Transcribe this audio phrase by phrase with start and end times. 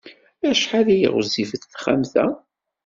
[0.49, 2.25] Acḥal ay ɣezzifet texxamt-a?